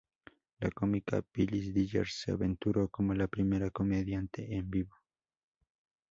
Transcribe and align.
La 0.59 0.71
cómica 0.71 1.21
Phyllis 1.21 1.75
Diller 1.75 2.07
se 2.07 2.31
aventuró 2.31 2.89
como 2.89 3.13
la 3.13 3.27
primera 3.27 3.69
comediante 3.69 4.55
en 4.55 4.67
vivo. 4.67 4.95